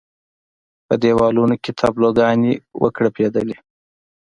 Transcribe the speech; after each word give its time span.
په 0.87 0.93
دېوالونو 1.03 1.55
کې 1.63 1.71
تابلو 1.79 2.09
ګانې 2.19 2.53
وکړپېدلې. 2.83 3.57